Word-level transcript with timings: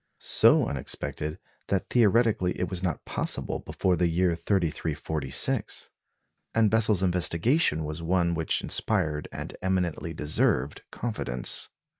So 0.17 0.65
unexpected 0.67 1.37
that 1.67 1.91
theoretically 1.91 2.59
it 2.59 2.71
was 2.71 2.81
not 2.81 3.05
possible 3.05 3.59
before 3.59 3.95
the 3.95 4.07
year 4.07 4.33
3346; 4.33 5.91
and 6.55 6.71
Bessel's 6.71 7.03
investigation 7.03 7.83
was 7.85 8.01
one 8.01 8.33
which 8.33 8.63
inspired 8.63 9.27
and 9.31 9.55
eminently 9.61 10.15
deserved 10.15 10.81
confidence. 10.89 11.69